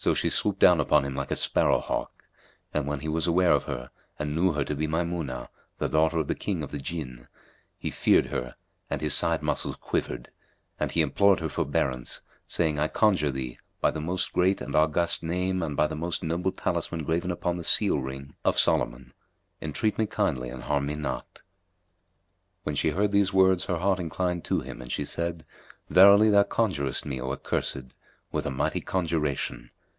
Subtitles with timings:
[0.00, 2.22] So she swooped down on him like a sparrow hawk
[2.72, 6.18] and, when he was aware of her and knew her to be Maymunah, the daughter
[6.18, 7.26] of the King of the Jinn,
[7.76, 8.54] he feared her
[8.88, 10.30] and his side muscles quivered;
[10.78, 15.24] and he implored her forbearance, saying, I conjure thee by the Most Great and August
[15.24, 19.12] Name and by the most noble talisman graven upon the seal ring of Solomon,
[19.60, 21.40] entreat me kindly and harm me not!"
[22.62, 25.44] When she heard these words her heart inclined to him and she said,
[25.90, 27.96] "Verily, thou conjurest me, O accursed,
[28.30, 29.72] with a mighty conjuration.